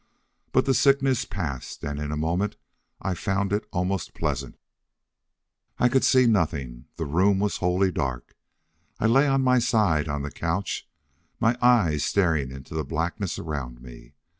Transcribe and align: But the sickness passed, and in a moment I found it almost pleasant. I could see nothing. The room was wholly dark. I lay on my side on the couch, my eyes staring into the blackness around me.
But 0.51 0.65
the 0.65 0.73
sickness 0.73 1.25
passed, 1.25 1.83
and 1.83 1.99
in 1.99 2.11
a 2.11 2.17
moment 2.17 2.55
I 3.03 3.13
found 3.13 3.53
it 3.53 3.67
almost 3.71 4.15
pleasant. 4.15 4.57
I 5.77 5.89
could 5.89 6.03
see 6.03 6.25
nothing. 6.25 6.85
The 6.95 7.05
room 7.05 7.37
was 7.37 7.57
wholly 7.57 7.91
dark. 7.91 8.35
I 8.99 9.05
lay 9.05 9.27
on 9.27 9.43
my 9.43 9.59
side 9.59 10.07
on 10.09 10.23
the 10.23 10.31
couch, 10.31 10.89
my 11.39 11.55
eyes 11.61 12.03
staring 12.03 12.49
into 12.49 12.73
the 12.73 12.83
blackness 12.83 13.37
around 13.37 13.79
me. 13.79 14.15